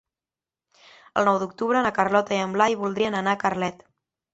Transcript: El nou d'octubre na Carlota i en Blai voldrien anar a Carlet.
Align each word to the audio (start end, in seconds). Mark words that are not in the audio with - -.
El 1.21 1.29
nou 1.29 1.39
d'octubre 1.45 1.85
na 1.89 1.95
Carlota 2.01 2.39
i 2.39 2.43
en 2.49 2.59
Blai 2.59 2.83
voldrien 2.85 3.23
anar 3.23 3.41
a 3.41 3.45
Carlet. 3.49 3.91